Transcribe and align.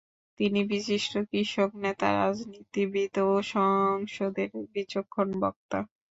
তিনি 0.39 0.59
বিশিষ্ট 0.71 1.13
কৃষক 1.29 1.69
নেতা, 1.83 2.07
রাজনীতিবিদ 2.19 3.13
ও 3.25 3.43
সংসদের 3.51 4.49
বিচক্ষণ 4.73 5.27
বক্তা। 5.41 5.79